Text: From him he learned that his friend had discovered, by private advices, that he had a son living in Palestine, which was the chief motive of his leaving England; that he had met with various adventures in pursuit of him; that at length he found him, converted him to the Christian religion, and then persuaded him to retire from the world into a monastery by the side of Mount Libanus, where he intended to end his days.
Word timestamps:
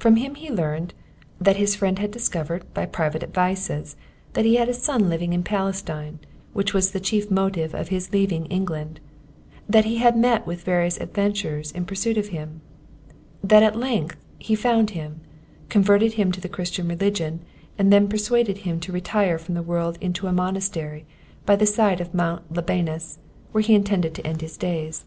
From 0.00 0.16
him 0.16 0.34
he 0.34 0.50
learned 0.50 0.94
that 1.40 1.54
his 1.56 1.76
friend 1.76 1.96
had 2.00 2.10
discovered, 2.10 2.64
by 2.74 2.86
private 2.86 3.22
advices, 3.22 3.94
that 4.32 4.44
he 4.44 4.56
had 4.56 4.68
a 4.68 4.74
son 4.74 5.08
living 5.08 5.32
in 5.32 5.44
Palestine, 5.44 6.18
which 6.52 6.74
was 6.74 6.90
the 6.90 6.98
chief 6.98 7.30
motive 7.30 7.72
of 7.72 7.86
his 7.86 8.12
leaving 8.12 8.46
England; 8.46 8.98
that 9.68 9.84
he 9.84 9.98
had 9.98 10.16
met 10.16 10.44
with 10.44 10.64
various 10.64 10.96
adventures 10.98 11.70
in 11.70 11.84
pursuit 11.86 12.18
of 12.18 12.30
him; 12.30 12.62
that 13.44 13.62
at 13.62 13.76
length 13.76 14.16
he 14.40 14.56
found 14.56 14.90
him, 14.90 15.20
converted 15.68 16.14
him 16.14 16.32
to 16.32 16.40
the 16.40 16.48
Christian 16.48 16.88
religion, 16.88 17.38
and 17.78 17.92
then 17.92 18.08
persuaded 18.08 18.58
him 18.66 18.80
to 18.80 18.90
retire 18.90 19.38
from 19.38 19.54
the 19.54 19.62
world 19.62 19.98
into 20.00 20.26
a 20.26 20.32
monastery 20.32 21.06
by 21.46 21.54
the 21.54 21.64
side 21.64 22.00
of 22.00 22.12
Mount 22.12 22.52
Libanus, 22.52 23.18
where 23.52 23.62
he 23.62 23.76
intended 23.76 24.14
to 24.16 24.26
end 24.26 24.40
his 24.40 24.56
days. 24.56 25.04